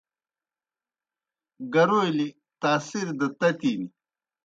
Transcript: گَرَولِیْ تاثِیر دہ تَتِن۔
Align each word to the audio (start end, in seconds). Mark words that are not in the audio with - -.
گَرَولِیْ 1.73 2.29
تاثِیر 2.61 3.07
دہ 3.19 3.27
تَتِن۔ 3.39 3.81